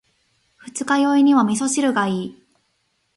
[0.67, 2.43] 二日酔いには味噌汁がいい。